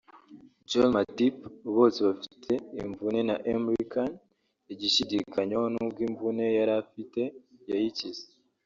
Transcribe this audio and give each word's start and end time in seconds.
Joël 0.69 0.89
Matip 0.95 1.35
bose 1.75 1.97
bafite 2.07 2.51
imvune 2.83 3.19
na 3.29 3.35
Emre 3.51 3.77
Can 3.91 4.09
igishidakanywaho 4.73 5.67
nubwo 5.73 5.99
imvune 6.07 6.45
yari 6.57 6.73
afite 6.83 7.21
yakize 7.69 8.25